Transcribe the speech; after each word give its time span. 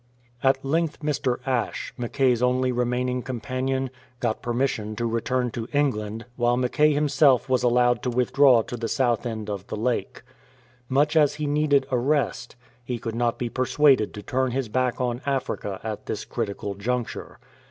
At 0.41 0.65
length 0.65 1.01
Mr. 1.01 1.37
Ashe, 1.45 1.93
Mackay's 1.95 2.41
only 2.41 2.71
remaining 2.71 3.21
com 3.21 3.39
panion, 3.39 3.91
got 4.19 4.41
permission 4.41 4.95
to 4.95 5.05
return 5.05 5.51
to 5.51 5.67
England, 5.73 6.25
while 6.37 6.57
Mackay 6.57 6.91
himself 6.91 7.47
was 7.47 7.61
allowed 7.61 8.01
to 8.01 8.09
withdraw 8.09 8.63
to 8.63 8.75
the 8.75 8.87
south 8.87 9.27
end 9.27 9.47
of 9.47 9.67
the 9.67 9.77
lake. 9.77 10.23
Much 10.89 11.15
as 11.15 11.35
he 11.35 11.45
needed 11.45 11.85
a 11.91 11.99
rest, 11.99 12.55
he 12.83 12.97
could 12.97 13.13
not 13.13 13.37
be 13.37 13.47
persuaded 13.47 14.11
to 14.15 14.23
turn 14.23 14.49
his 14.49 14.69
back 14.69 14.99
on 14.99 15.21
Africa 15.27 15.79
at 15.83 16.07
this 16.07 16.25
critical 16.25 16.73
juncture. 16.73 17.37